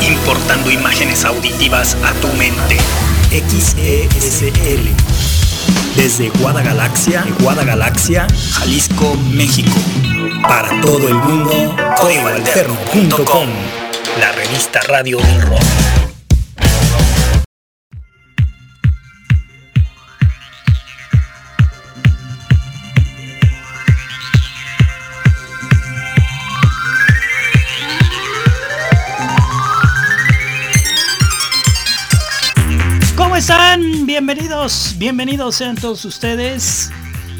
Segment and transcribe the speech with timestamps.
[0.00, 2.78] Importando imágenes auditivas a tu mente.
[3.30, 4.88] XESL.
[5.94, 9.76] Desde Guadagalaxia, Guadagalaxia, Jalisco, México.
[10.42, 13.48] Para todo el mundo, códigoalterno.com.
[14.18, 15.71] La revista radio del rock.
[34.96, 36.92] Bienvenidos, sean todos ustedes.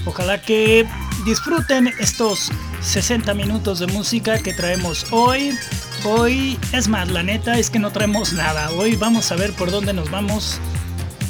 [0.06, 0.84] Ojalá que
[1.24, 5.56] disfruten estos 60 minutos de música que traemos hoy.
[6.02, 8.72] Hoy, es más, la neta es que no traemos nada.
[8.72, 10.58] Hoy vamos a ver por dónde nos vamos.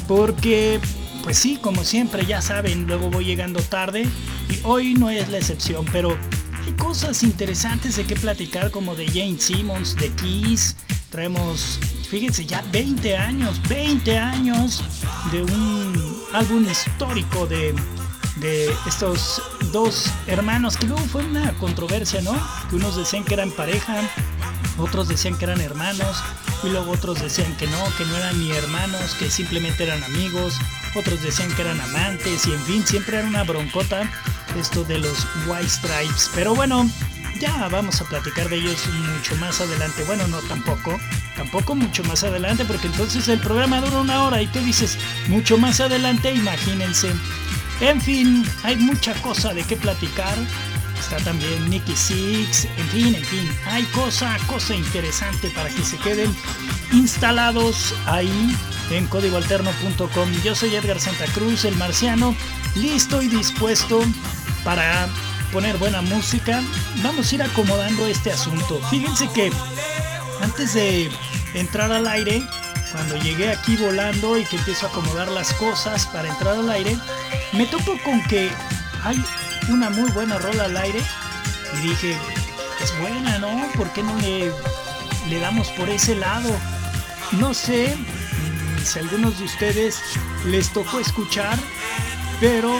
[0.07, 0.79] Porque,
[1.23, 4.07] pues sí, como siempre, ya saben, luego voy llegando tarde.
[4.49, 6.17] Y hoy no es la excepción, pero
[6.65, 10.75] hay cosas interesantes de qué platicar como de Jane Simmons, de Kiss.
[11.09, 11.79] Traemos
[12.13, 14.83] Fíjense, ya 20 años, 20 años
[15.31, 17.73] de un álbum histórico de,
[18.85, 22.33] estos dos hermanos, que luego fue una controversia, ¿no?
[22.69, 23.95] Que unos decían que eran pareja,
[24.77, 26.23] otros decían que eran hermanos,
[26.61, 30.59] y luego otros decían que no, que no eran ni hermanos, que simplemente eran amigos,
[30.93, 34.07] otros decían que eran amantes, y en fin, siempre era una broncota
[34.57, 36.29] esto de los White Stripes.
[36.33, 36.89] Pero bueno,
[37.39, 40.03] ya vamos a platicar de ellos mucho más adelante.
[40.05, 40.99] Bueno, no tampoco,
[41.35, 45.57] tampoco mucho más adelante, porque entonces el programa dura una hora y tú dices mucho
[45.57, 47.11] más adelante, imagínense.
[47.81, 50.37] En fin, hay mucha cosa de qué platicar.
[50.99, 55.97] Está también Nicky Six, en fin, en fin, hay cosa, cosa interesante para que se
[55.97, 56.33] queden
[56.93, 58.55] instalados ahí
[58.89, 60.31] en códigoalterno.com.
[60.45, 62.33] Yo soy Edgar Santa Cruz, el marciano,
[62.75, 64.01] listo y dispuesto
[64.63, 65.07] para
[65.51, 66.61] poner buena música,
[67.03, 68.81] vamos a ir acomodando este asunto.
[68.89, 69.51] Fíjense que
[70.41, 71.11] antes de
[71.53, 72.43] entrar al aire,
[72.91, 76.97] cuando llegué aquí volando y que empiezo a acomodar las cosas para entrar al aire,
[77.53, 78.49] me topo con que
[79.03, 79.23] hay
[79.69, 81.01] una muy buena rola al aire
[81.77, 82.17] y dije,
[82.81, 83.69] es buena, ¿no?
[83.75, 84.51] ¿Por qué no le,
[85.29, 86.49] le damos por ese lado?
[87.33, 89.99] No sé mm, si a algunos de ustedes
[90.45, 91.57] les tocó escuchar,
[92.39, 92.79] pero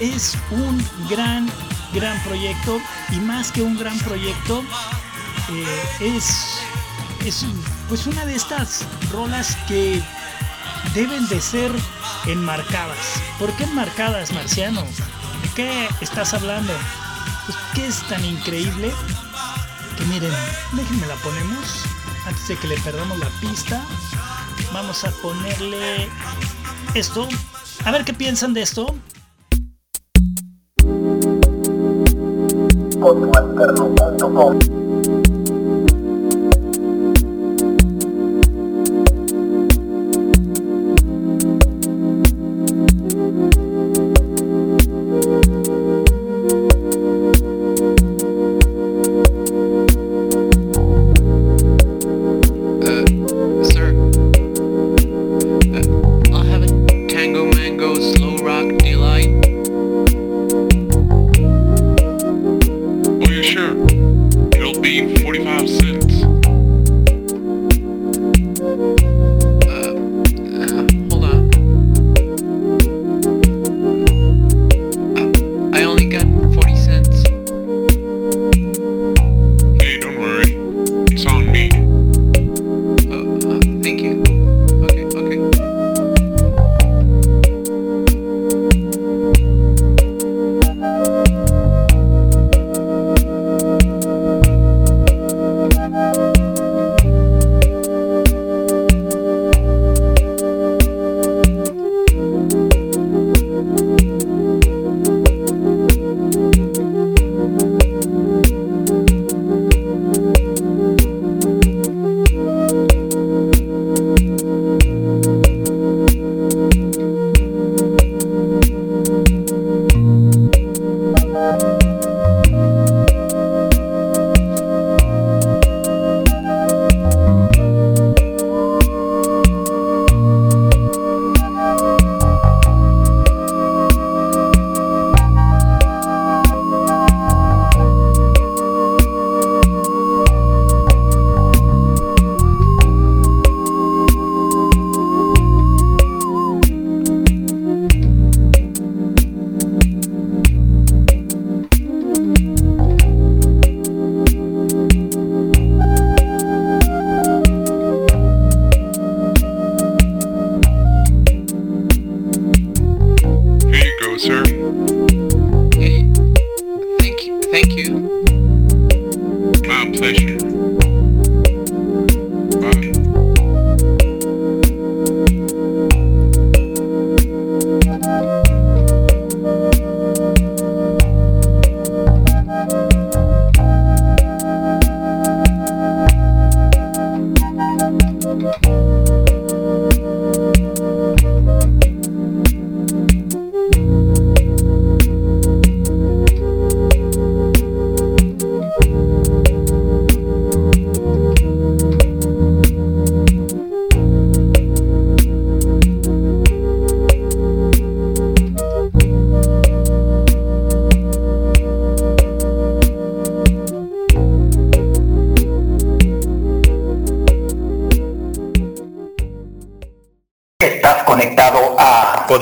[0.00, 1.50] es un gran
[1.92, 2.80] gran proyecto
[3.10, 4.62] y más que un gran proyecto
[5.50, 6.58] eh, es,
[7.24, 7.46] es
[7.88, 10.02] pues una de estas rolas que
[10.94, 11.70] deben de ser
[12.26, 12.98] enmarcadas.
[13.38, 14.82] ¿Por qué enmarcadas, Marciano?
[14.82, 16.72] ¿De qué estás hablando?
[17.46, 18.92] Pues que es tan increíble
[19.96, 20.32] que miren,
[20.72, 21.84] déjenme la ponemos
[22.26, 23.82] antes de que le perdamos la pista.
[24.72, 26.08] Vamos a ponerle
[26.94, 27.28] esto.
[27.84, 28.94] A ver qué piensan de esto.
[33.06, 34.85] códigoalterno.com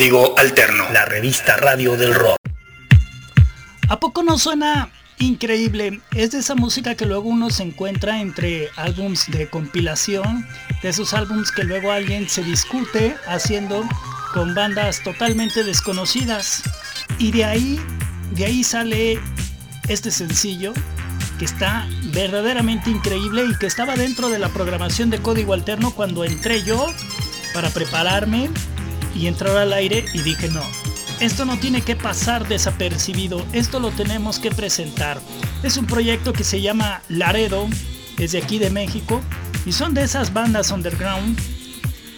[0.04, 2.36] Código Alterno, la revista radio del rock.
[3.88, 6.02] ¿A poco no suena increíble?
[6.14, 10.46] Es de esa música que luego uno se encuentra entre álbums de compilación,
[10.82, 13.82] de esos álbums que luego alguien se discute haciendo
[14.34, 16.62] con bandas totalmente desconocidas.
[17.18, 17.80] Y de ahí,
[18.32, 19.18] de ahí sale
[19.88, 20.74] este sencillo
[21.38, 26.26] que está verdaderamente increíble y que estaba dentro de la programación de Código Alterno cuando
[26.26, 26.88] entré yo
[27.54, 28.50] para prepararme
[29.14, 30.62] y entrar al aire y dije no,
[31.20, 35.20] esto no tiene que pasar desapercibido, esto lo tenemos que presentar.
[35.62, 37.68] Es un proyecto que se llama Laredo,
[38.18, 39.20] es de aquí de México
[39.64, 41.38] y son de esas bandas underground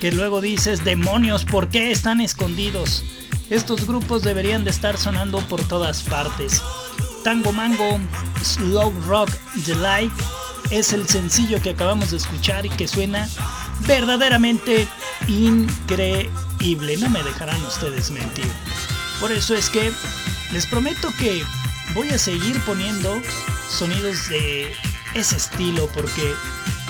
[0.01, 3.05] que luego dices, demonios, ¿por qué están escondidos?
[3.49, 6.63] Estos grupos deberían de estar sonando por todas partes.
[7.23, 7.99] Tango Mango
[8.43, 9.31] Slow Rock
[9.67, 10.13] Delight
[10.71, 13.29] es el sencillo que acabamos de escuchar y que suena
[13.87, 14.87] verdaderamente
[15.29, 16.46] increíble.
[16.59, 18.47] No me dejarán ustedes mentir.
[19.21, 19.93] Por eso es que
[20.53, 21.45] les prometo que
[21.95, 23.23] voy a seguir poniendo
[23.71, 24.75] sonidos de
[25.15, 26.35] ese estilo porque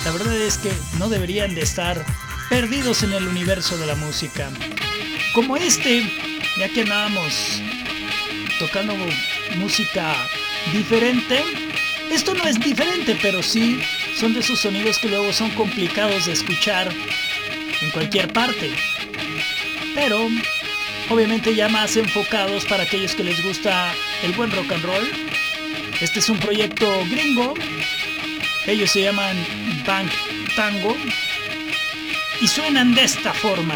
[0.03, 2.03] la verdad es que no deberían de estar
[2.49, 4.49] perdidos en el universo de la música.
[5.33, 6.11] Como este,
[6.57, 7.61] ya que andábamos
[8.59, 8.95] tocando
[9.57, 10.15] música
[10.73, 11.43] diferente.
[12.09, 13.79] Esto no es diferente, pero sí
[14.17, 16.91] son de esos sonidos que luego son complicados de escuchar
[17.81, 18.71] en cualquier parte.
[19.97, 20.29] Pero
[21.09, 23.91] obviamente ya más enfocados para aquellos que les gusta
[24.21, 25.11] el buen rock and roll.
[25.99, 27.55] Este es un proyecto gringo.
[28.67, 29.35] Ellos se llaman
[29.87, 30.11] Bank
[30.55, 30.95] Tango
[32.39, 33.73] y suenan de esta forma.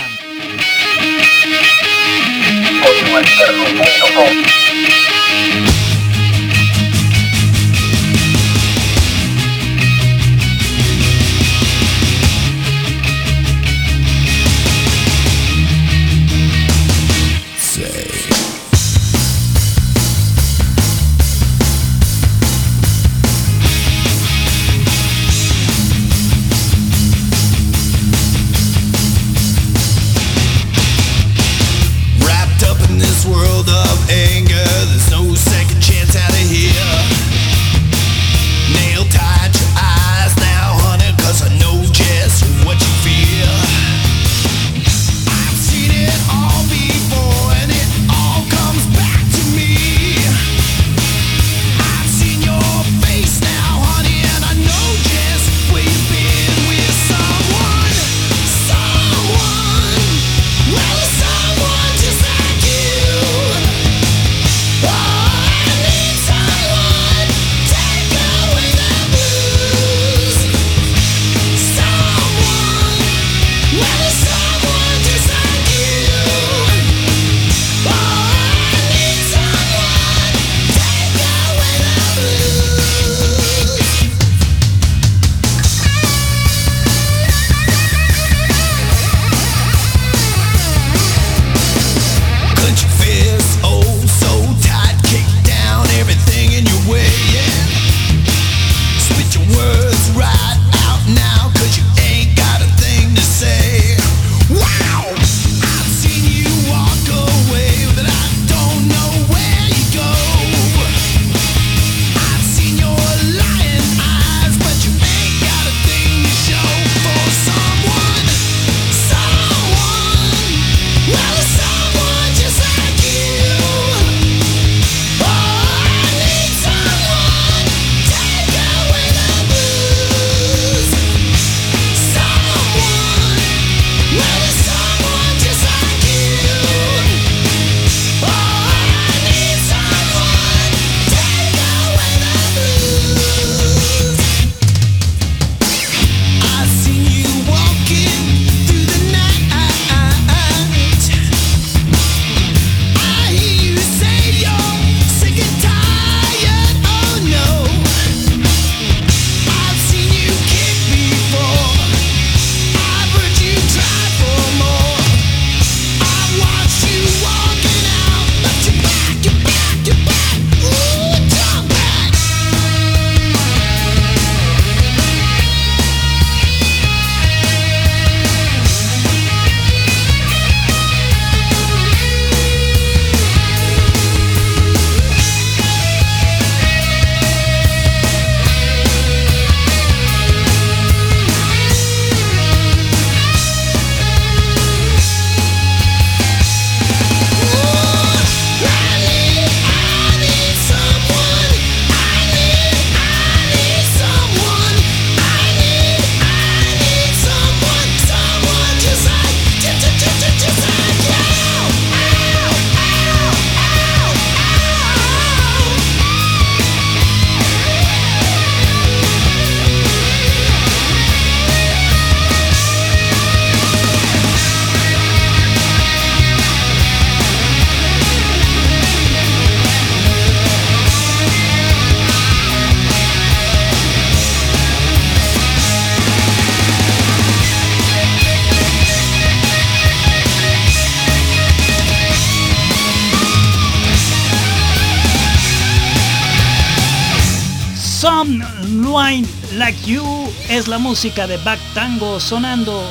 [250.61, 252.83] Es la música de Back Tango sonando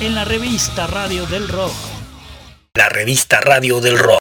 [0.00, 1.72] en la revista Radio del Rock.
[2.74, 4.18] La revista Radio del Rock.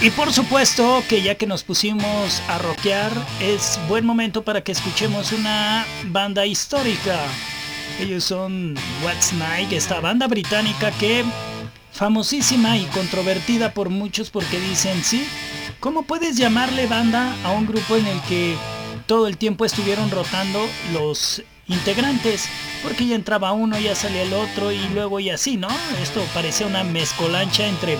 [0.00, 4.72] Y por supuesto que ya que nos pusimos a rockear, es buen momento para que
[4.72, 7.18] escuchemos una banda histórica.
[8.00, 11.26] Ellos son What's Night, esta banda británica que
[11.92, 15.28] famosísima y controvertida por muchos porque dicen, sí,
[15.78, 18.56] ¿cómo puedes llamarle banda a un grupo en el que
[19.08, 20.60] todo el tiempo estuvieron rotando
[20.92, 22.48] los integrantes?
[22.82, 25.68] Porque ya entraba uno, ya salía el otro y luego y así, ¿no?
[26.00, 27.98] Esto parecía una mezcolancha entre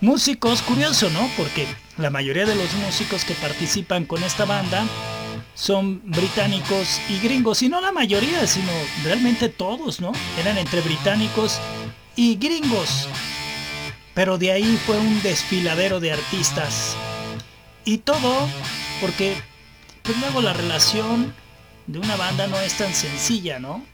[0.00, 1.30] músicos, curioso, ¿no?
[1.36, 4.84] Porque la mayoría de los músicos que participan con esta banda
[5.54, 8.72] son británicos y gringos, y no la mayoría, sino
[9.04, 10.12] realmente todos, ¿no?
[10.40, 11.60] Eran entre británicos
[12.16, 13.08] y gringos.
[14.14, 16.96] Pero de ahí fue un desfiladero de artistas.
[17.84, 18.48] Y todo
[19.02, 19.36] porque
[20.06, 21.34] pues luego la relación
[21.86, 23.84] de una banda no es tan sencilla, ¿no?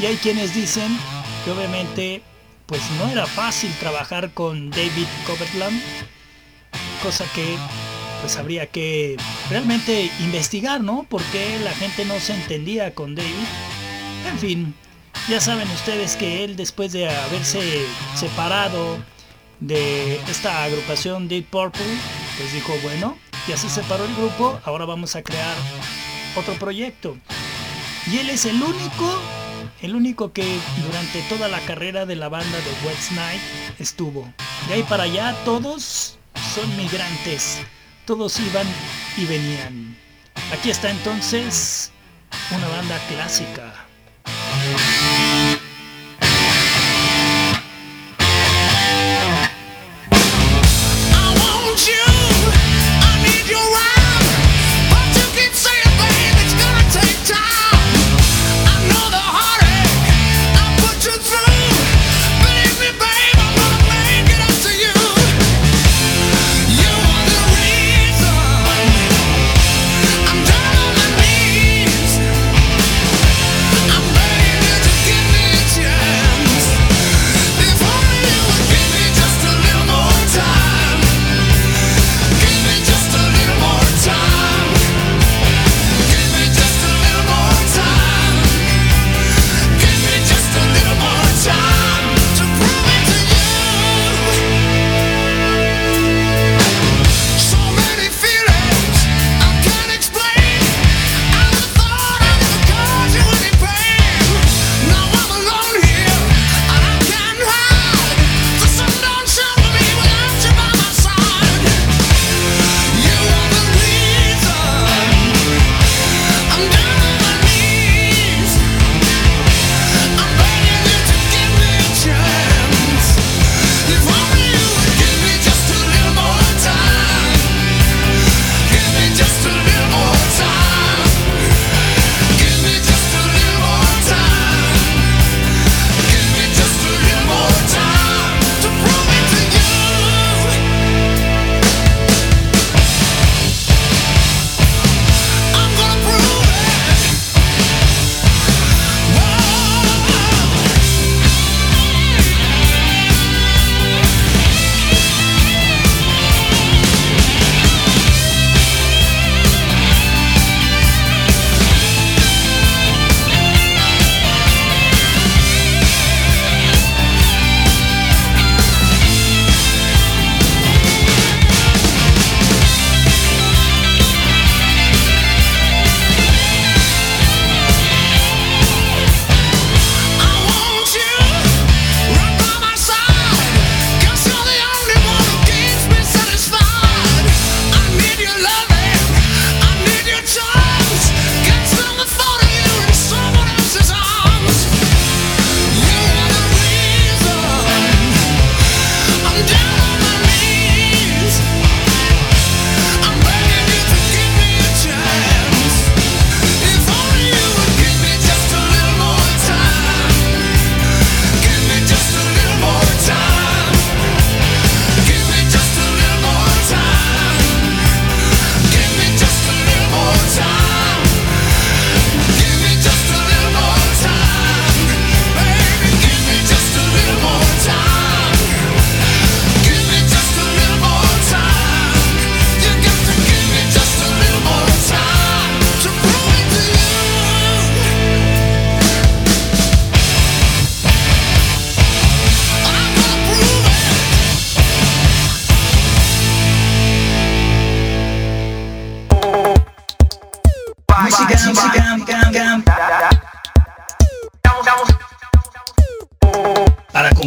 [0.00, 0.96] Y hay quienes dicen
[1.44, 2.22] que obviamente
[2.66, 5.80] pues no era fácil trabajar con David Coverland,
[7.02, 7.56] cosa que
[8.20, 9.16] pues habría que
[9.50, 11.04] realmente investigar, ¿no?
[11.04, 13.32] Por qué la gente no se entendía con David.
[14.30, 14.74] En fin,
[15.28, 17.84] ya saben ustedes que él después de haberse
[18.14, 18.98] separado
[19.60, 21.82] de esta agrupación Deep Purple,
[22.36, 23.16] pues dijo, bueno,
[23.48, 25.56] ya se separó el grupo, ahora vamos a crear
[26.36, 27.16] otro proyecto.
[28.06, 29.18] Y él es el único,
[29.80, 33.40] el único que durante toda la carrera de la banda de West Night
[33.78, 34.30] estuvo.
[34.68, 36.18] De ahí para allá todos
[36.54, 37.60] son migrantes,
[38.04, 38.66] todos iban
[39.16, 39.96] y venían.
[40.52, 41.90] Aquí está entonces
[42.50, 43.72] una banda clásica.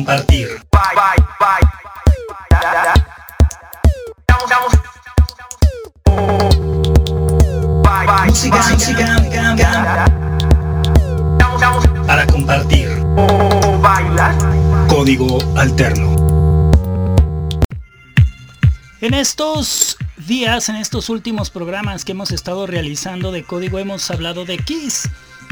[0.06, 0.48] Para compartir.
[12.08, 12.90] Para compartir.
[14.88, 16.16] Código alterno.
[19.02, 24.46] En estos días, en estos últimos programas que hemos estado realizando de código, hemos hablado
[24.46, 25.10] de Kiss.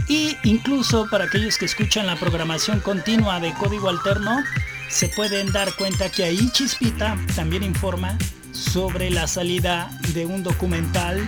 [0.10, 4.44] Y incluso para aquellos que escuchan la programación continua de código alterno,
[4.90, 8.18] se pueden dar cuenta que ahí Chispita también informa
[8.52, 11.26] sobre la salida de un documental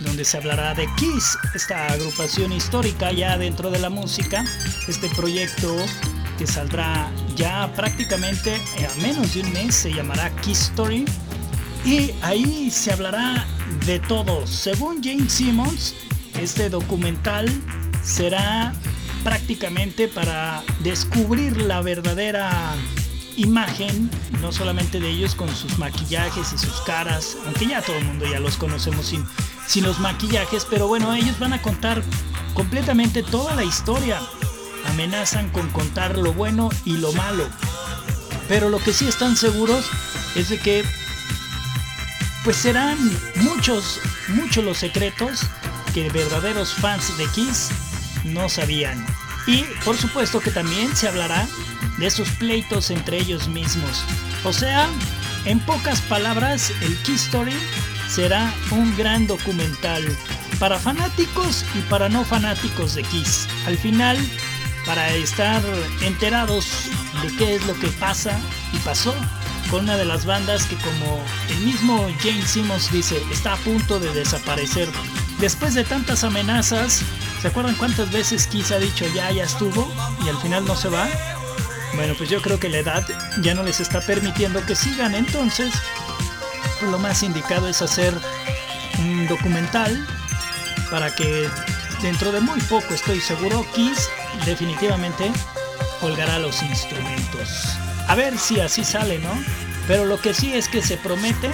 [0.00, 4.44] donde se hablará de Kiss, esta agrupación histórica ya dentro de la música,
[4.86, 5.74] este proyecto
[6.36, 11.06] que saldrá ya prácticamente a menos de un mes, se llamará Kiss Story,
[11.84, 13.46] y ahí se hablará
[13.86, 14.46] de todo.
[14.46, 15.94] Según James Simmons,
[16.38, 17.48] este documental
[18.02, 18.72] será
[19.24, 22.74] prácticamente para descubrir la verdadera
[23.36, 28.04] imagen, no solamente de ellos con sus maquillajes y sus caras, aunque ya todo el
[28.04, 29.24] mundo ya los conocemos sin,
[29.66, 32.02] sin los maquillajes, pero bueno, ellos van a contar
[32.54, 34.20] completamente toda la historia.
[34.86, 37.48] Amenazan con contar lo bueno y lo malo.
[38.48, 39.84] Pero lo que sí están seguros
[40.34, 40.84] es de que
[42.44, 42.96] pues serán
[43.36, 45.42] muchos, muchos los secretos
[45.92, 47.70] que verdaderos fans de Kiss
[48.28, 49.04] no sabían.
[49.46, 51.46] Y por supuesto que también se hablará
[51.98, 54.04] de sus pleitos entre ellos mismos.
[54.44, 54.88] O sea,
[55.44, 57.56] en pocas palabras, el Kiss Story
[58.08, 60.04] será un gran documental
[60.58, 63.46] para fanáticos y para no fanáticos de Kiss.
[63.66, 64.18] Al final,
[64.86, 65.62] para estar
[66.02, 66.66] enterados
[67.22, 68.38] de qué es lo que pasa
[68.72, 69.14] y pasó
[69.70, 74.00] con una de las bandas que como el mismo James Simmons dice, está a punto
[74.00, 74.88] de desaparecer.
[75.40, 77.02] Después de tantas amenazas,
[77.40, 79.90] ¿se acuerdan cuántas veces Kiss ha dicho ya, ya estuvo
[80.24, 81.06] y al final no se va?
[81.94, 83.06] Bueno, pues yo creo que la edad
[83.40, 85.72] ya no les está permitiendo que sigan, entonces
[86.78, 88.14] pues lo más indicado es hacer
[88.98, 90.06] un documental
[90.90, 91.48] para que
[92.02, 94.08] dentro de muy poco, estoy seguro, Kiss
[94.44, 95.30] definitivamente
[96.00, 97.78] colgará los instrumentos.
[98.06, 99.30] A ver si así sale, ¿no?
[99.86, 101.50] Pero lo que sí es que se promete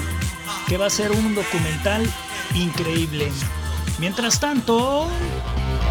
[0.69, 2.09] que va a ser un documental
[2.55, 3.33] increíble.
[3.99, 5.09] Mientras tanto...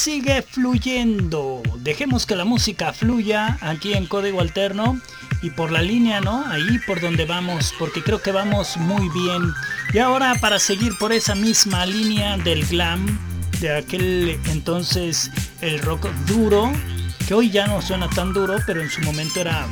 [0.00, 1.60] Sigue fluyendo.
[1.80, 4.98] Dejemos que la música fluya aquí en Código Alterno
[5.42, 6.42] y por la línea, ¿no?
[6.46, 9.52] Ahí por donde vamos, porque creo que vamos muy bien.
[9.92, 13.18] Y ahora para seguir por esa misma línea del glam,
[13.60, 16.72] de aquel entonces el rock duro,
[17.28, 19.66] que hoy ya no suena tan duro, pero en su momento era,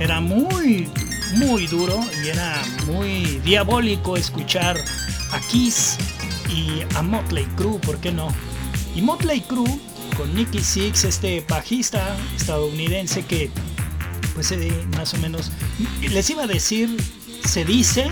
[0.00, 0.90] era muy,
[1.36, 4.76] muy duro y era muy diabólico escuchar
[5.30, 5.98] a Kiss
[6.48, 8.34] y a Motley Crue, ¿por qué no?
[8.94, 9.78] Y Motley Crue
[10.16, 13.50] con Nicky Six, este bajista estadounidense que
[14.34, 15.50] pues eh, más o menos
[16.00, 16.96] les iba a decir,
[17.44, 18.10] se dice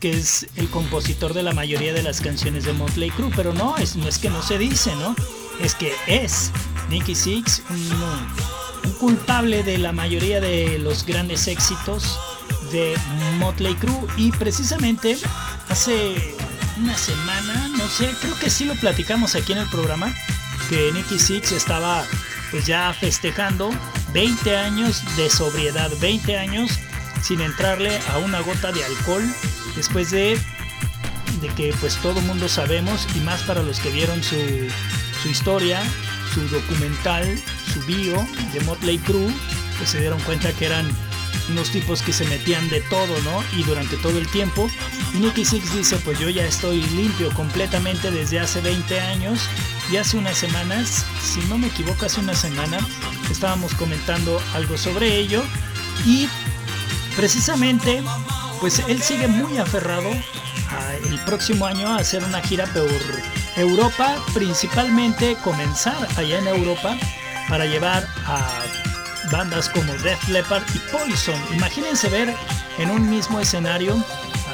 [0.00, 3.76] que es el compositor de la mayoría de las canciones de Motley Crue, pero no,
[3.76, 5.14] es, no es que no se dice, ¿no?
[5.62, 6.50] Es que es
[6.90, 12.18] Nicky Six un, un culpable de la mayoría de los grandes éxitos
[12.72, 12.94] de
[13.38, 15.16] Motley Crue y precisamente
[15.68, 16.34] hace
[16.78, 20.14] una semana, no sé, creo que sí lo platicamos aquí en el programa,
[20.70, 22.02] que Nicky Six estaba
[22.50, 23.70] pues ya festejando
[24.14, 26.78] 20 años de sobriedad, 20 años
[27.22, 29.22] sin entrarle a una gota de alcohol
[29.76, 30.40] después de,
[31.42, 34.36] de que pues todo mundo sabemos y más para los que vieron su,
[35.22, 35.82] su historia,
[36.32, 37.38] su documental,
[37.70, 39.30] su bio de Motley Crue,
[39.76, 40.88] pues se dieron cuenta que eran
[41.50, 43.44] unos tipos que se metían de todo, ¿no?
[43.58, 44.70] Y durante todo el tiempo.
[45.20, 49.48] Nicky Six dice, pues yo ya estoy limpio completamente desde hace 20 años.
[49.90, 52.78] Y hace unas semanas, si no me equivoco, hace una semana,
[53.30, 55.42] estábamos comentando algo sobre ello.
[56.04, 56.28] Y
[57.16, 58.02] precisamente,
[58.60, 60.10] pues él sigue muy aferrado
[60.70, 62.90] a el próximo año a hacer una gira por
[63.56, 66.96] Europa, principalmente comenzar allá en Europa
[67.48, 68.64] para llevar a
[69.30, 71.40] bandas como Def Leppard y Poison.
[71.52, 72.34] Imagínense ver
[72.78, 74.02] en un mismo escenario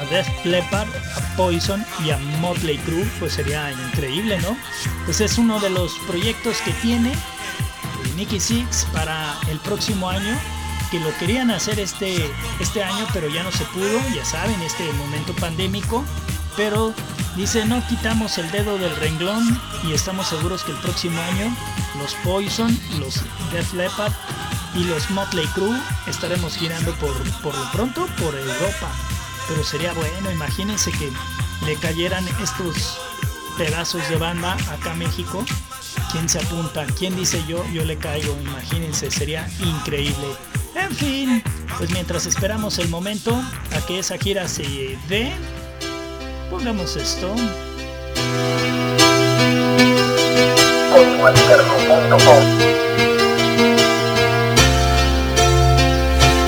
[0.01, 4.57] a Def Leppard, a Poison y a Motley Crue, pues sería increíble, ¿no?
[5.05, 7.13] Pues es uno de los proyectos que tiene
[8.15, 10.37] Nicky Six para el próximo año,
[10.89, 14.91] que lo querían hacer este, este año, pero ya no se pudo, ya saben, este
[14.93, 16.03] momento pandémico,
[16.57, 16.93] pero
[17.35, 21.55] dice no quitamos el dedo del renglón y estamos seguros que el próximo año
[21.99, 24.13] los Poison, los Def Leppard
[24.75, 28.91] y los Motley Crue estaremos girando por, por lo pronto por Europa.
[29.51, 31.11] Pero sería bueno, imagínense que
[31.65, 32.97] le cayeran estos
[33.57, 35.43] pedazos de banda acá a México.
[36.13, 36.85] ¿Quién se apunta?
[36.97, 37.61] ¿Quién dice yo?
[37.73, 38.37] Yo le caigo.
[38.41, 40.27] Imagínense, sería increíble.
[40.75, 41.43] En fin,
[41.77, 43.35] pues mientras esperamos el momento
[43.75, 45.33] a que esa gira se dé,
[46.49, 47.35] pongamos esto.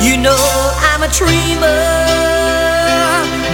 [0.02, 0.36] You know
[0.82, 2.33] I'm a dreamer,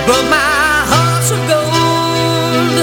[0.10, 2.78] but my heart's of gold.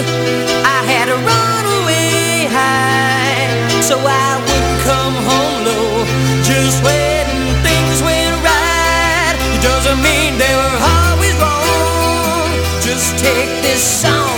[0.62, 3.51] I had to run away high,
[3.83, 6.07] so I wouldn't come home low.
[6.47, 7.27] Just when
[7.67, 12.47] things went right, it doesn't mean they were always wrong.
[12.79, 14.36] Just take this song,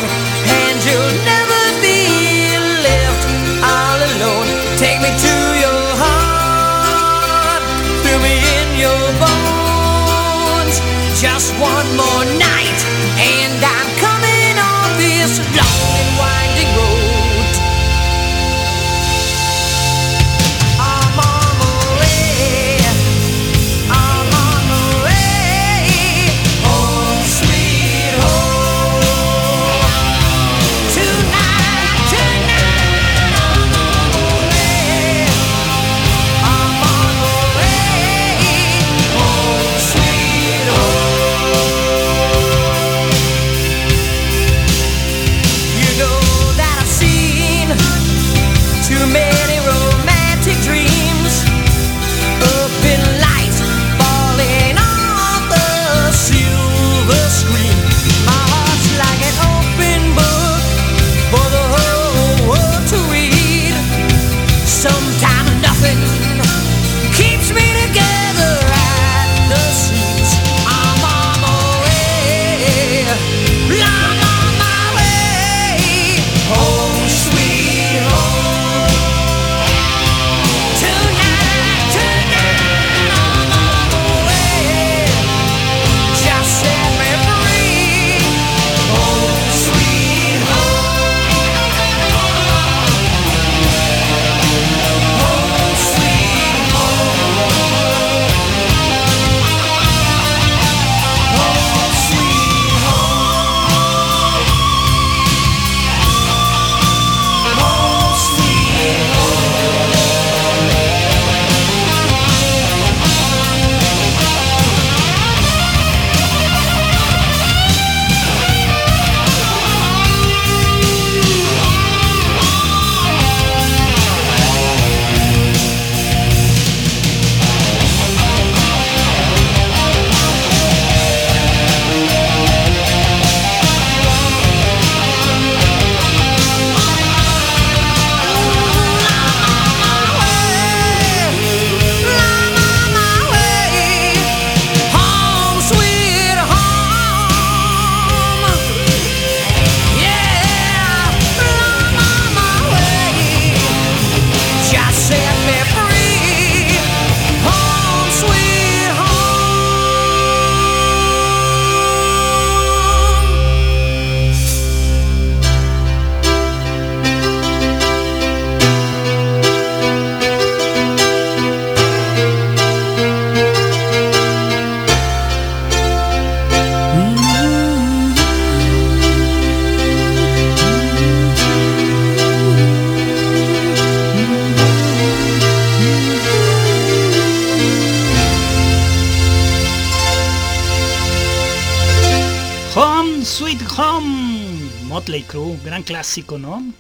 [196.19, 196.73] clásico, ¿no?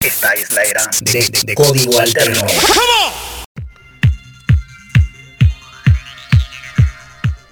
[0.00, 2.40] Esta es la era de, de código alterno.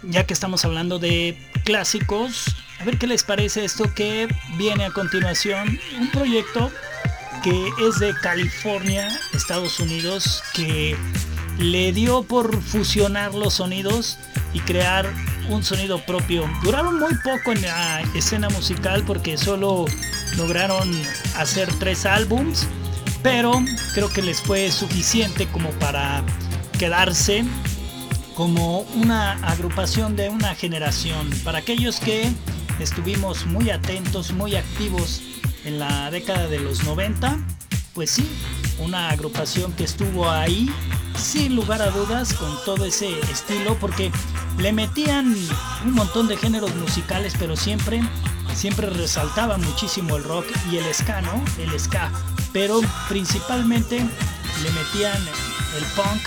[0.02, 2.44] Ya que estamos hablando de clásicos,
[2.80, 5.80] a ver qué les parece esto que viene a continuación.
[5.98, 6.70] Un proyecto
[7.42, 10.96] que es de California, Estados Unidos, que
[11.58, 14.18] le dio por fusionar los sonidos
[14.52, 15.10] y crear
[15.48, 16.48] un sonido propio.
[16.62, 19.86] Duraron muy poco en la escena musical porque solo
[20.36, 20.90] lograron
[21.36, 22.66] hacer tres álbums,
[23.22, 23.52] pero
[23.94, 26.22] creo que les fue suficiente como para
[26.78, 27.44] quedarse
[28.34, 31.30] como una agrupación de una generación.
[31.44, 32.30] Para aquellos que
[32.80, 35.22] estuvimos muy atentos, muy activos
[35.64, 37.38] en la década de los 90,
[37.94, 38.28] pues sí,
[38.78, 40.70] una agrupación que estuvo ahí
[41.16, 44.10] sin lugar a dudas con todo ese estilo porque
[44.58, 45.36] le metían
[45.84, 48.02] un montón de géneros musicales pero siempre
[48.54, 51.42] siempre resaltaba muchísimo el rock y el ska, ¿no?
[51.58, 52.10] El ska,
[52.52, 55.18] pero principalmente le metían
[55.76, 56.22] el punk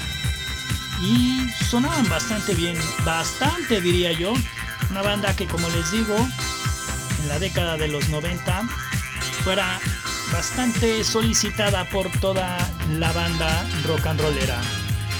[1.01, 4.33] y sonaban bastante bien, bastante diría yo.
[4.91, 8.63] Una banda que como les digo, en la década de los 90
[9.43, 9.79] fuera
[10.31, 12.57] bastante solicitada por toda
[12.97, 14.61] la banda rock and rollera.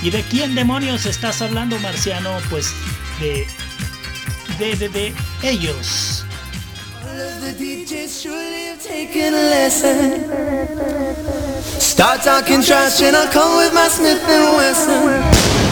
[0.02, 2.38] ¿Y de quién demonios estás hablando, Marciano?
[2.50, 2.74] Pues
[3.20, 3.48] de.
[4.60, 5.14] de, de, de
[5.44, 6.25] ellos.
[7.20, 10.30] of the DJs surely have taken a lesson.
[11.80, 15.65] Start talking trash and I'll come with my Smith and Wesson.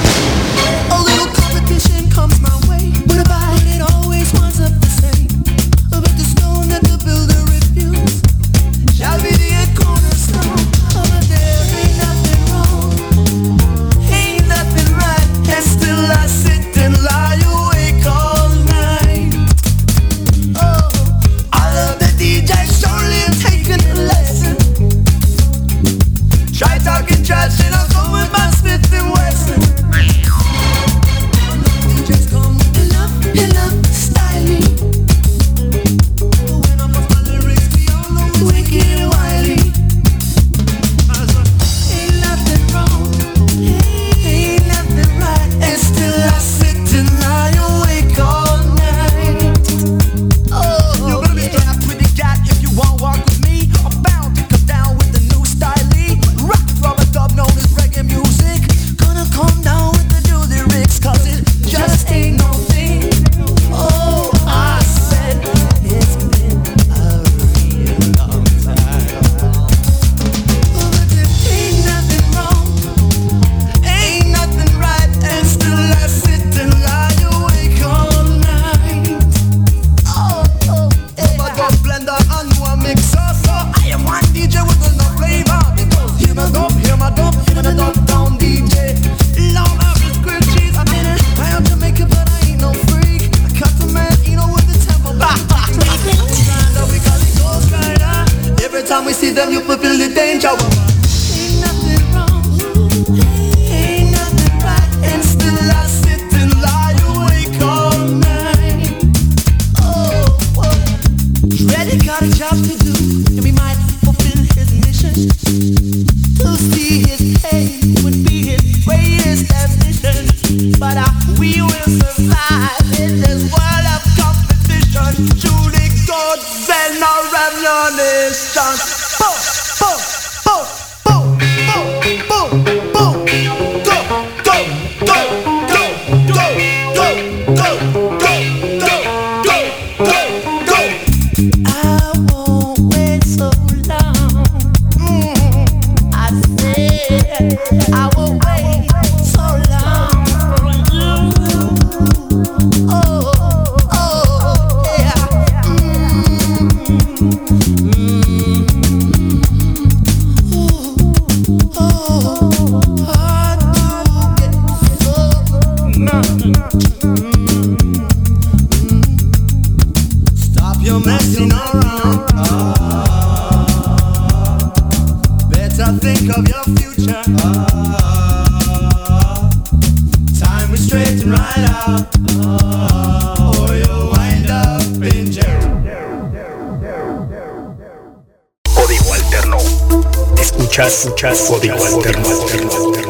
[191.24, 192.30] Escuchas, código alterno.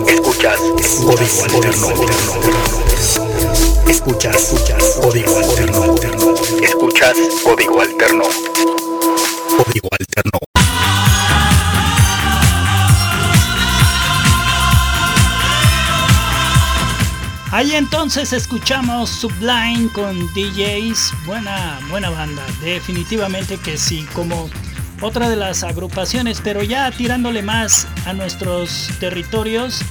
[0.08, 0.60] Escuchas,
[1.02, 1.88] código alterno.
[3.90, 5.96] Escuchas, escuchas, código alterno.
[6.62, 8.24] Escuchas Código Alterno.
[9.58, 10.40] Código Alterno.
[17.52, 24.52] Ahí entonces escuchamos Sublime con DJs, buena, buena banda, definitivamente que sí, como
[25.04, 29.82] otra de las agrupaciones, pero ya tirándole más a nuestros territorios,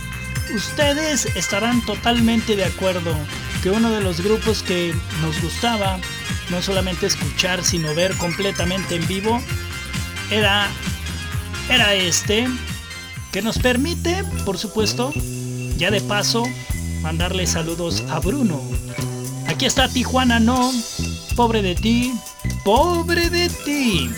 [0.55, 3.15] ustedes estarán totalmente de acuerdo
[3.63, 5.99] que uno de los grupos que nos gustaba
[6.51, 9.43] no solamente escuchar, sino ver completamente en vivo,
[10.31, 10.69] era,
[11.69, 12.49] era este,
[13.33, 15.13] que nos permite, por supuesto,
[15.77, 16.45] ya de paso,
[17.03, 18.63] mandarle saludos a Bruno.
[19.47, 20.73] Aquí está Tijuana No,
[21.37, 22.15] pobre de ti,
[22.65, 24.11] pobre de ti.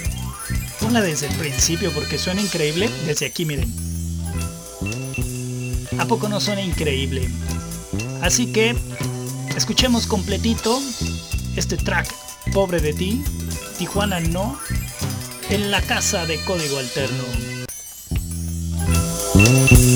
[0.85, 2.91] Ponla desde el principio porque suena increíble.
[3.07, 3.73] Desde aquí, miren.
[5.97, 7.27] ¿A poco no suena increíble?
[8.21, 8.77] Así que
[9.57, 10.79] escuchemos completito
[11.57, 12.13] este track,
[12.53, 13.25] pobre de ti,
[13.79, 14.59] Tijuana No,
[15.49, 17.25] en la casa de código alterno.
[19.35, 19.94] Alterno.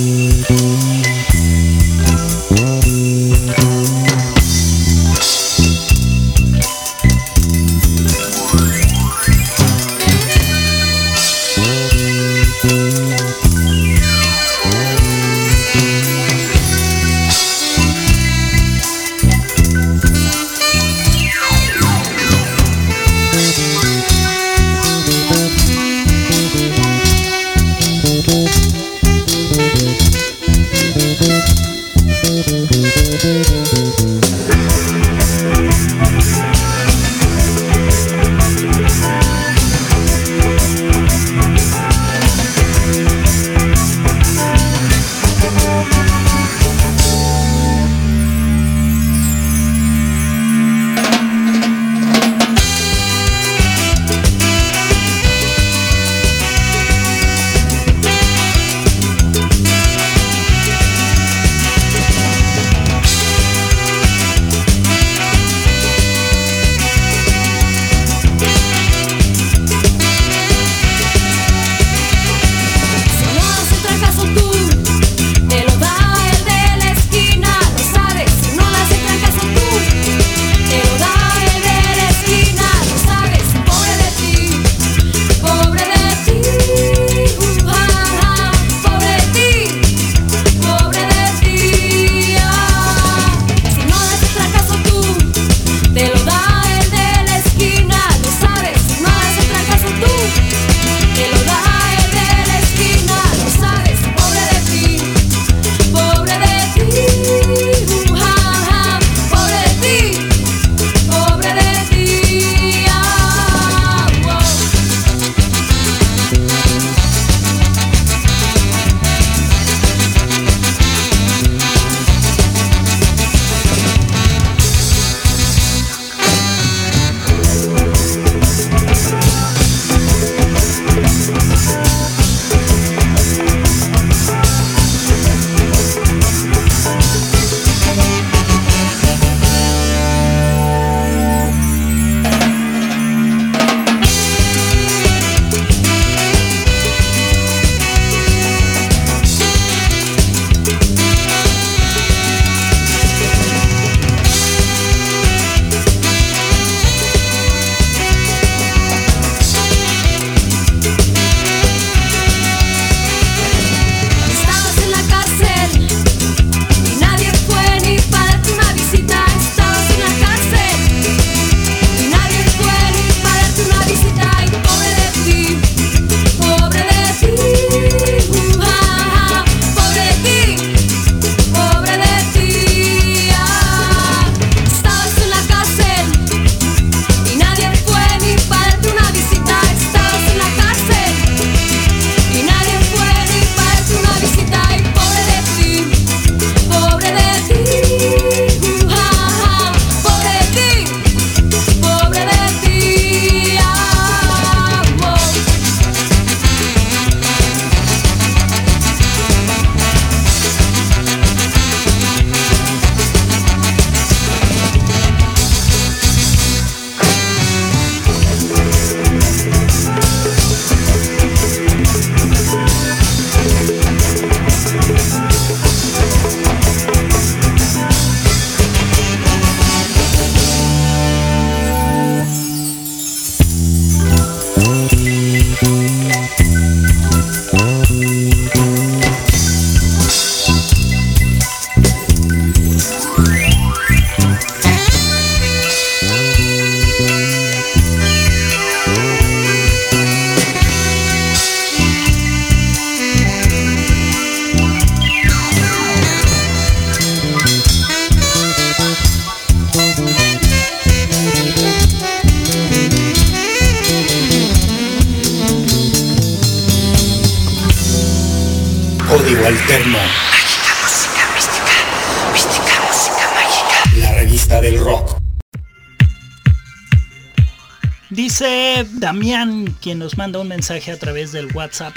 [279.81, 281.95] Quien nos manda un mensaje a través del WhatsApp,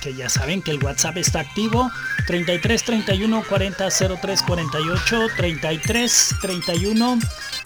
[0.00, 1.90] que ya saben que el WhatsApp está activo,
[2.26, 3.88] 33 31 40
[4.20, 7.18] 03 48, 33 31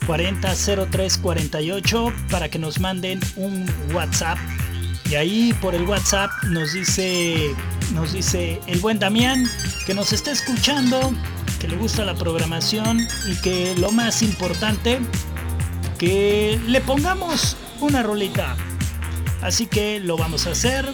[0.05, 0.53] 40
[0.89, 4.37] 03 48, para que nos manden un WhatsApp.
[5.09, 7.53] Y ahí por el WhatsApp nos dice,
[7.93, 9.45] nos dice el buen Damián
[9.85, 11.13] que nos está escuchando,
[11.59, 14.99] que le gusta la programación y que lo más importante,
[15.99, 18.55] que le pongamos una rolita.
[19.41, 20.87] Así que lo vamos a hacer.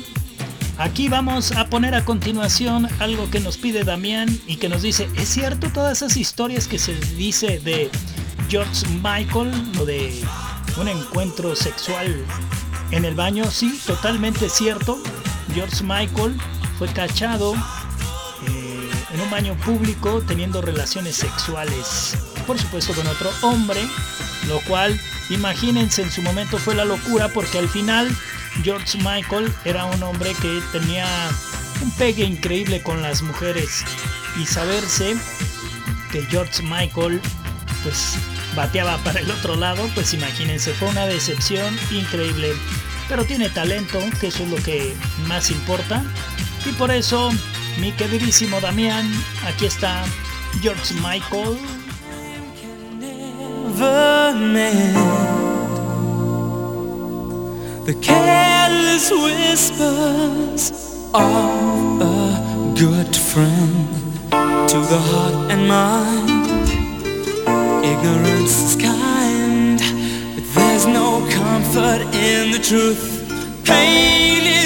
[0.77, 5.09] Aquí vamos a poner a continuación algo que nos pide Damián y que nos dice,
[5.15, 7.89] ¿es cierto todas esas historias que se dice de
[8.47, 10.21] George Michael, lo de
[10.79, 12.23] un encuentro sexual
[12.91, 13.49] en el baño?
[13.49, 15.01] Sí, totalmente cierto.
[15.53, 16.37] George Michael
[16.77, 23.81] fue cachado eh, en un baño público teniendo relaciones sexuales, por supuesto con otro hombre,
[24.47, 24.99] lo cual
[25.31, 28.15] imagínense en su momento fue la locura porque al final
[28.63, 31.05] George Michael era un hombre que tenía
[31.81, 33.83] un pegue increíble con las mujeres
[34.41, 35.15] y saberse
[36.11, 37.21] que George Michael
[37.83, 38.15] pues
[38.55, 42.53] bateaba para el otro lado, pues imagínense, fue una decepción increíble.
[43.07, 44.93] Pero tiene talento, que eso es lo que
[45.27, 46.03] más importa.
[46.65, 47.31] Y por eso,
[47.79, 49.09] mi queridísimo Damián,
[49.45, 50.03] aquí está
[50.61, 51.57] George Michael.
[57.87, 60.71] The careless whispers
[61.13, 63.87] of a good friend
[64.67, 66.67] to the heart and mind.
[67.85, 69.79] Ignorance is kind,
[70.35, 73.23] but there's no comfort in the truth.
[73.63, 74.56] Pain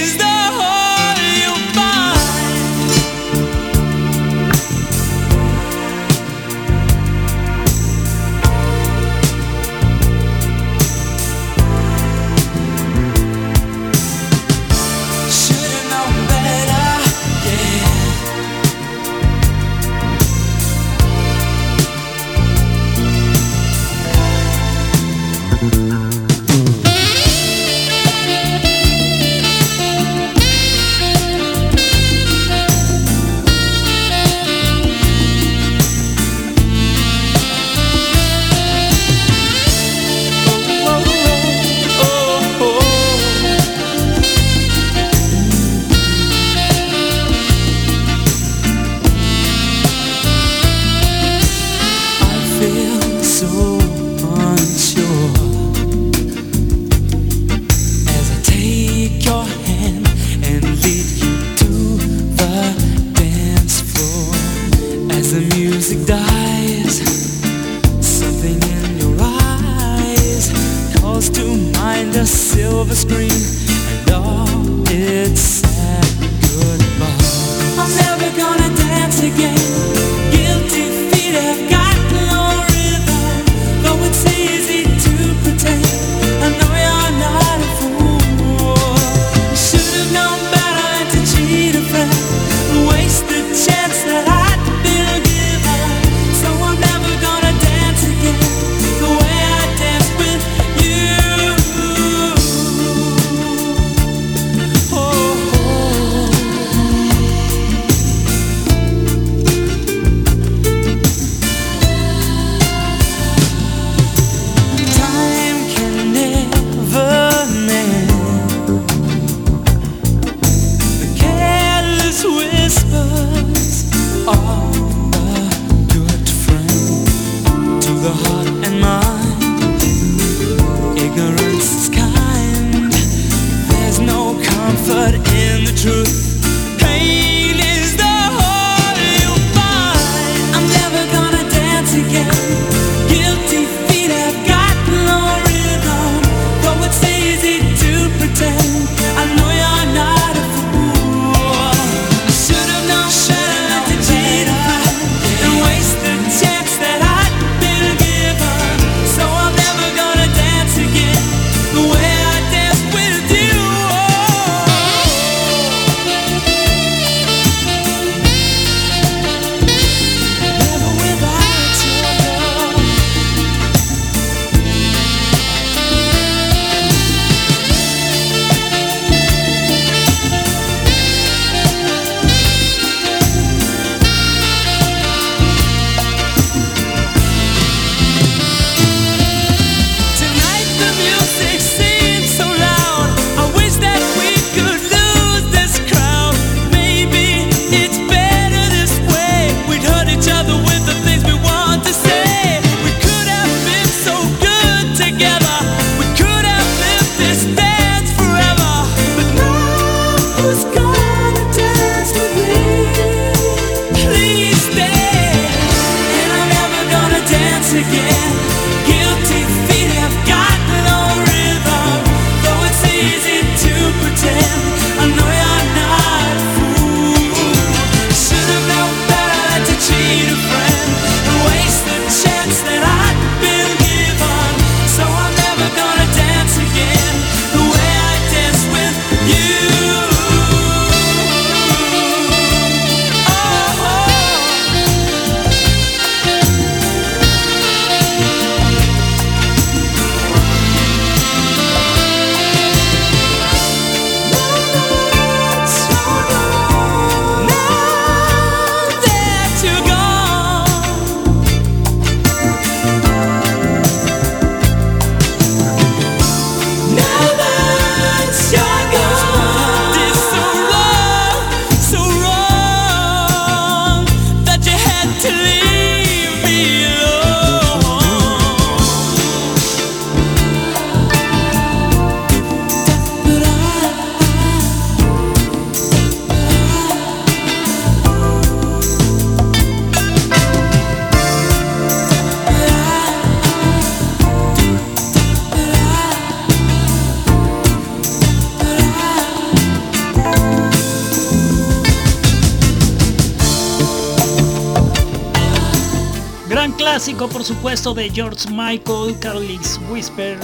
[306.69, 310.37] clásico, por supuesto, de George Michael, Carly's Whisper,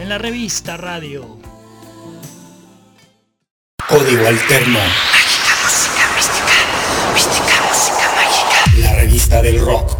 [0.00, 1.36] en la revista Radio.
[3.88, 4.78] Código Alterno.
[4.78, 7.12] Mágica música mística.
[7.12, 8.80] Mística música mágica.
[8.80, 9.97] La revista del rock.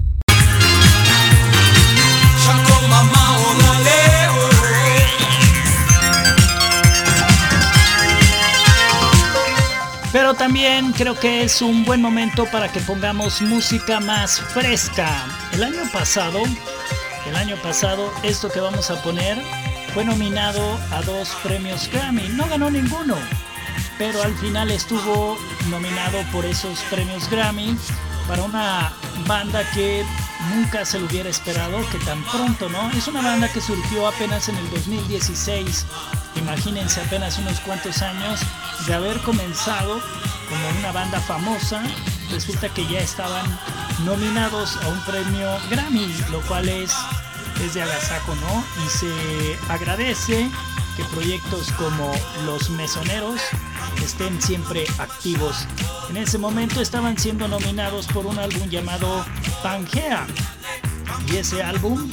[10.49, 15.26] También creo que es un buen momento para que pongamos música más fresca.
[15.53, 16.40] El año pasado,
[17.26, 19.36] el año pasado, esto que vamos a poner
[19.92, 22.30] fue nominado a dos premios Grammy.
[22.30, 23.14] No ganó ninguno,
[23.99, 25.36] pero al final estuvo
[25.68, 27.76] nominado por esos premios Grammy
[28.26, 28.90] para una
[29.26, 30.03] banda que
[30.55, 32.91] nunca se lo hubiera esperado, que tan pronto, ¿no?
[32.93, 35.86] Es una banda que surgió apenas en el 2016,
[36.36, 38.41] imagínense apenas unos cuantos años
[38.86, 40.01] de haber comenzado
[40.49, 41.82] como una banda famosa,
[42.30, 43.47] resulta que ya estaban
[44.05, 46.93] nominados a un premio Grammy, lo cual es,
[47.64, 48.64] es de agasajo, ¿no?
[48.84, 50.51] Y se agradece
[50.99, 52.12] que proyectos como
[52.44, 53.40] Los Mesoneros
[54.05, 55.64] estén siempre activos.
[56.11, 59.24] En ese momento estaban siendo nominados por un álbum llamado
[59.62, 60.26] Pangea.
[61.32, 62.11] Y ese álbum,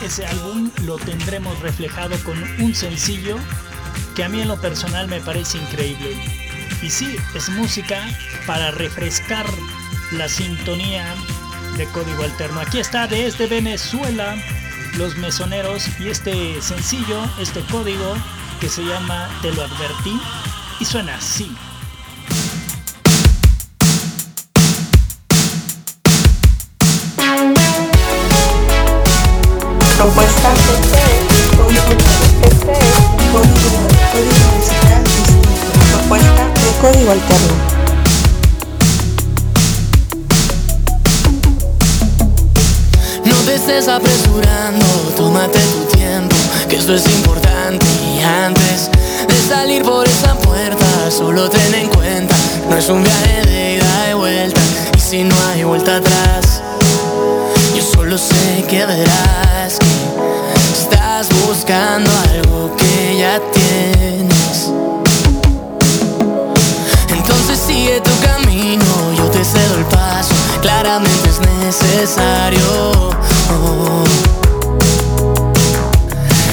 [0.00, 3.36] ese álbum lo tendremos reflejado con un sencillo
[4.14, 6.16] que a mí en lo personal me parece increíble.
[6.80, 8.00] Y sí, es música
[8.46, 9.44] para refrescar
[10.12, 11.04] la sintonía
[11.76, 12.60] de código alterno.
[12.60, 14.36] Aquí está desde Venezuela
[14.96, 18.14] los mesoneros y este sencillo, este código
[18.60, 20.18] que se llama Te lo advertí
[20.80, 21.54] y suena así.
[29.96, 30.98] Propuesta este
[31.34, 31.82] es código
[32.42, 32.98] este es
[34.12, 35.04] código musical
[36.54, 37.75] de código alterno.
[43.66, 44.86] Estés apresurando,
[45.16, 46.36] tómate tu tiempo,
[46.68, 47.84] que esto es importante.
[48.14, 48.88] Y antes
[49.26, 52.36] de salir por esa puerta, solo ten en cuenta,
[52.70, 54.60] no es un viaje de ida y vuelta.
[54.96, 56.62] Y si no hay vuelta atrás,
[57.74, 64.70] yo solo sé que verás que estás buscando algo que ya tienes.
[67.08, 68.84] Entonces sigue tu camino,
[69.16, 72.95] yo te cedo el paso, claramente es necesario.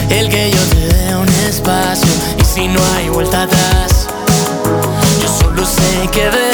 [0.10, 4.08] El que yo te dé un espacio y si no hay vuelta atrás,
[5.22, 6.53] yo solo sé que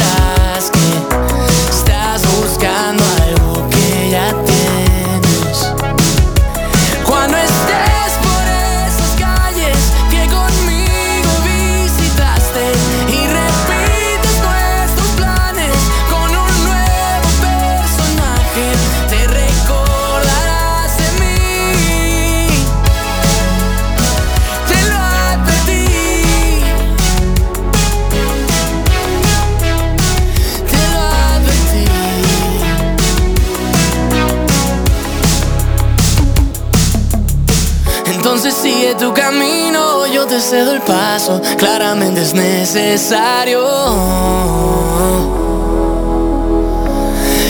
[40.59, 43.65] cedo el paso, claramente es necesario.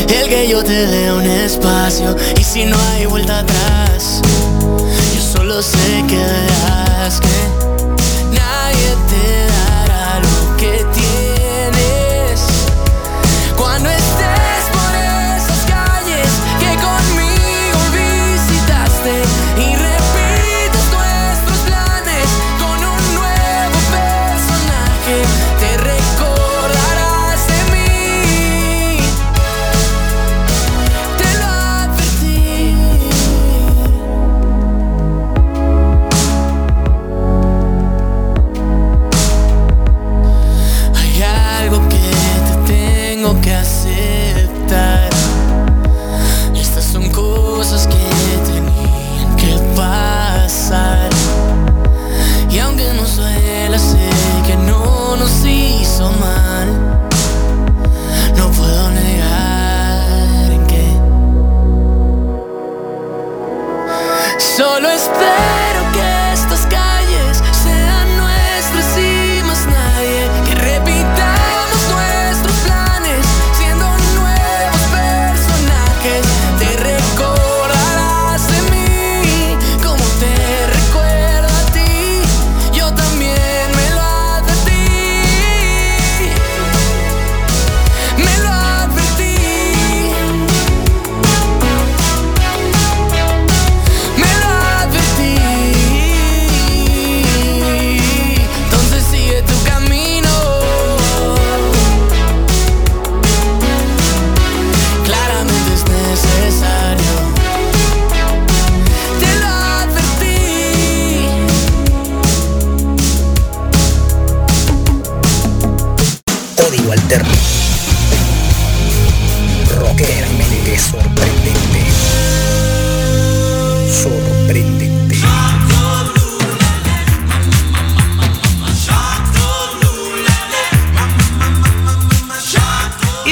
[0.07, 4.21] El que yo te dé un espacio y si no hay vuelta atrás,
[5.15, 7.48] yo solo sé que verás que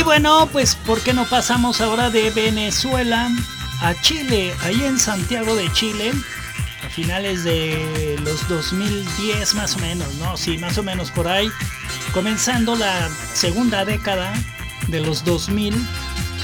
[0.07, 3.29] bueno, pues ¿por qué no pasamos ahora de Venezuela
[3.81, 4.55] a Chile?
[4.63, 6.13] Ahí en Santiago de Chile,
[6.81, 10.37] a finales de los 2010 más o menos, ¿no?
[10.37, 11.49] Sí, más o menos por ahí.
[12.13, 14.33] Comenzando la segunda década
[14.87, 15.75] de los 2000,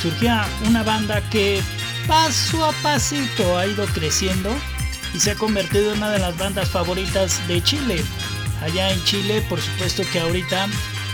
[0.02, 1.62] surgía una banda que
[2.06, 4.54] paso a pasito ha ido creciendo
[5.14, 8.04] y se ha convertido en una de las bandas favoritas de Chile.
[8.62, 10.68] Allá en Chile, por supuesto que ahorita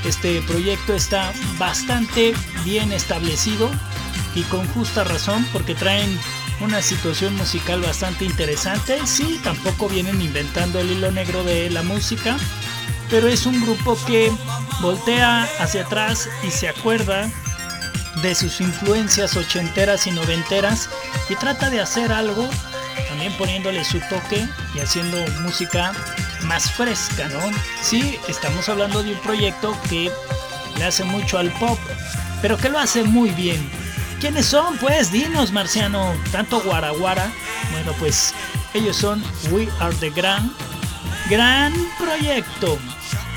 [0.06, 2.34] este proyecto está bastante
[2.64, 3.70] bien establecido
[4.36, 6.18] y con justa razón porque traen
[6.62, 9.06] una situación musical bastante interesante.
[9.06, 12.38] Sí, tampoco vienen inventando el hilo negro de la música,
[13.10, 14.32] pero es un grupo que
[14.82, 17.30] voltea hacia atrás y se acuerda
[18.22, 20.90] de sus influencias ochenteras y noventeras
[21.30, 22.50] y trata de hacer algo
[23.08, 25.94] también poniéndole su toque y haciendo música
[26.44, 27.40] más fresca, ¿no?
[27.82, 30.12] Sí, estamos hablando de un proyecto que
[30.78, 31.80] le hace mucho al pop,
[32.42, 33.70] pero que lo hace muy bien.
[34.20, 34.78] ¿Quiénes son?
[34.78, 37.32] Pues dinos, Marciano, tanto Guaraguara.
[37.72, 38.34] Bueno, pues
[38.74, 40.52] ellos son We Are the Grand.
[41.30, 42.78] Gran proyecto.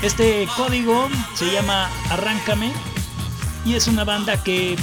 [0.01, 2.73] Este código se llama Arráncame
[3.65, 4.75] y es una banda que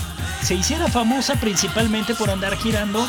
[0.43, 3.07] se hiciera famosa principalmente por andar girando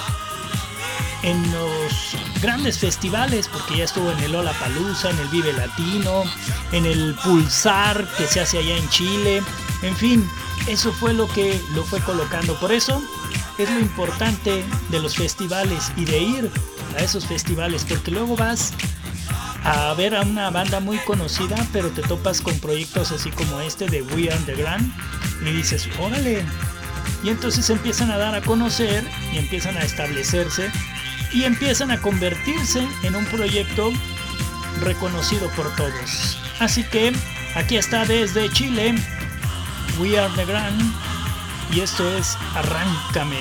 [1.24, 6.24] en los grandes festivales, porque ya estuvo en el Palusa, en el Vive Latino,
[6.72, 9.44] en el Pulsar que se hace allá en Chile,
[9.82, 10.30] en fin,
[10.68, 12.60] eso fue lo que lo fue colocando.
[12.60, 13.02] Por eso
[13.58, 16.52] es lo importante de los festivales y de ir
[16.98, 18.74] a esos festivales, porque luego vas
[19.64, 23.88] a ver a una banda muy conocida, pero te topas con proyectos así como este
[23.88, 24.92] de We Underground
[25.46, 26.44] y dices, órale.
[27.24, 30.72] Y entonces empiezan a dar a conocer y empiezan a establecerse
[31.34, 33.92] y empiezan a convertirse en un proyecto
[34.82, 36.38] reconocido por todos.
[36.60, 37.14] Así que
[37.56, 38.96] aquí está desde Chile,
[40.00, 40.94] We Are the Grand,
[41.74, 43.40] y esto es Arráncame.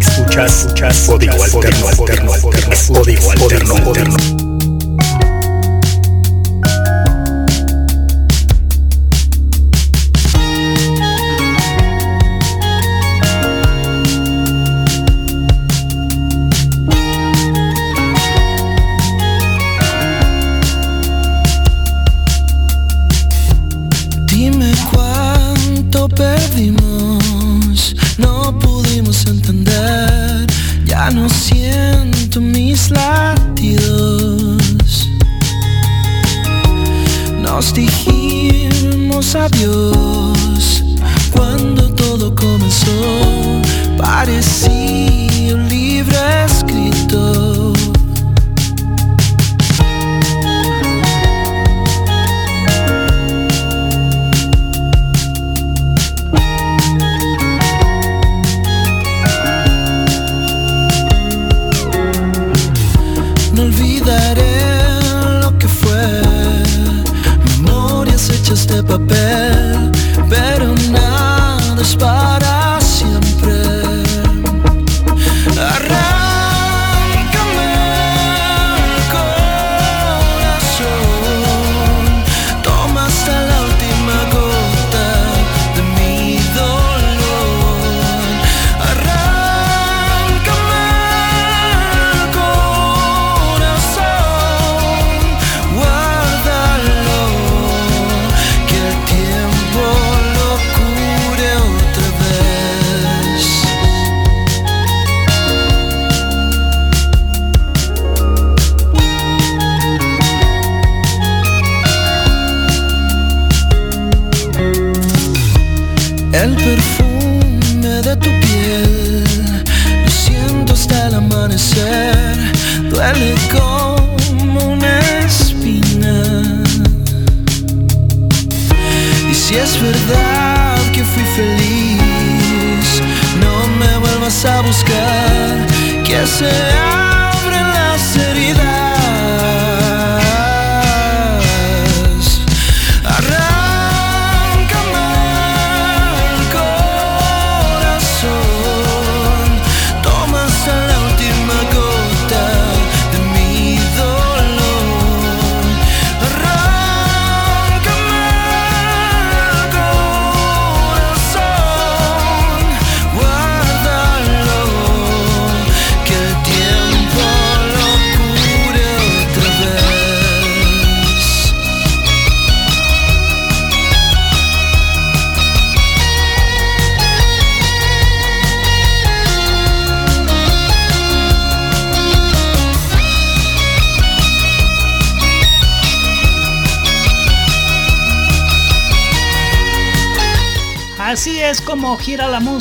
[0.00, 4.53] Escuchas, escuchas, código alterno, alterno, alterno, código alterno, alterno.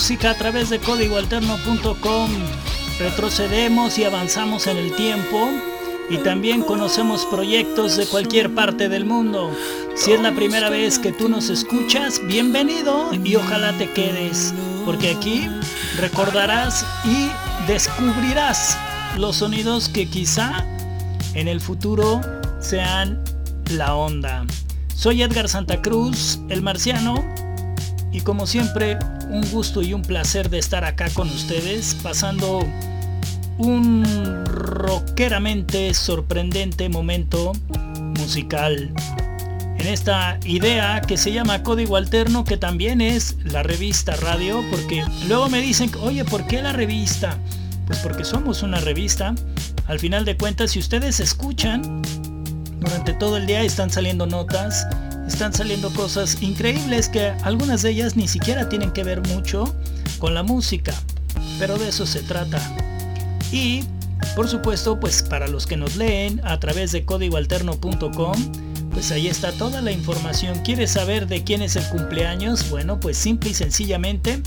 [0.04, 2.30] Música a través de códigoalterno.com.
[3.00, 5.50] Retrocedemos y avanzamos en el tiempo
[6.10, 9.56] y también conocemos proyectos de cualquier parte del mundo.
[9.96, 15.12] Si es la primera vez que tú nos escuchas, bienvenido y ojalá te quedes, porque
[15.12, 15.48] aquí
[15.96, 17.32] recordarás y
[17.72, 18.78] descubrirás
[19.18, 20.66] los sonidos que quizá
[21.34, 22.20] en el futuro
[22.60, 23.24] sean
[23.72, 24.46] la onda.
[24.94, 27.24] Soy Edgar Santa Cruz, el marciano,
[28.14, 28.98] y como siempre,
[29.30, 32.60] un gusto y un placer de estar acá con ustedes, pasando
[33.58, 37.54] un rockeramente sorprendente momento
[38.20, 38.94] musical.
[39.80, 45.04] En esta idea que se llama Código Alterno, que también es la revista radio, porque
[45.28, 47.38] luego me dicen, oye, ¿por qué la revista?
[47.88, 49.34] Pues porque somos una revista.
[49.88, 52.02] Al final de cuentas, si ustedes escuchan,
[52.80, 54.88] durante todo el día están saliendo notas,
[55.34, 59.76] están saliendo cosas increíbles que algunas de ellas ni siquiera tienen que ver mucho
[60.20, 60.94] con la música,
[61.58, 62.62] pero de eso se trata.
[63.52, 63.84] Y
[64.36, 68.36] por supuesto, pues para los que nos leen a través de códigoalterno.com,
[68.92, 70.60] pues ahí está toda la información.
[70.64, 72.70] ¿Quieres saber de quién es el cumpleaños?
[72.70, 74.42] Bueno, pues simple y sencillamente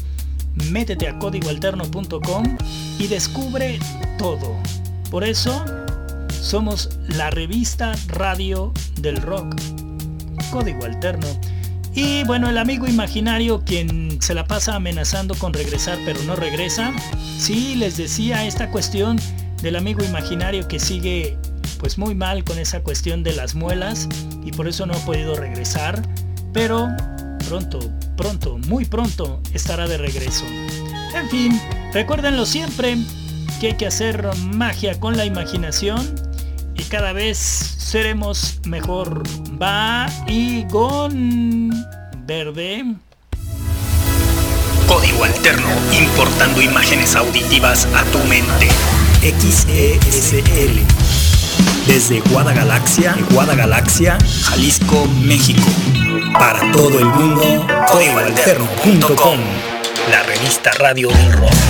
[0.70, 2.58] métete a códigoalterno.com
[3.00, 3.80] y descubre
[4.18, 4.56] todo.
[5.10, 5.64] Por eso
[6.30, 9.56] somos la revista radio del rock.
[10.50, 11.26] Código Alterno.
[11.94, 16.92] Y bueno, el amigo imaginario quien se la pasa amenazando con regresar pero no regresa.
[17.38, 19.18] Sí, les decía esta cuestión
[19.62, 21.38] del amigo imaginario que sigue
[21.78, 24.08] pues muy mal con esa cuestión de las muelas
[24.44, 26.02] y por eso no ha podido regresar.
[26.52, 26.88] Pero
[27.48, 27.78] pronto,
[28.16, 30.44] pronto, muy pronto estará de regreso.
[31.14, 31.60] En fin,
[31.94, 32.98] recuérdenlo siempre
[33.58, 36.25] que hay que hacer magia con la imaginación
[36.78, 39.22] y cada vez seremos mejor.
[39.60, 41.70] Va y con
[42.26, 42.84] verde.
[44.86, 48.68] Código Alterno, importando imágenes auditivas a tu mente.
[49.20, 50.80] XESL.
[51.86, 55.66] Desde Guadagalaxia, Guadagalaxia, Jalisco, México.
[56.32, 59.38] Para todo el mundo, códigoalterno.com.
[60.10, 61.65] La revista radio del rock.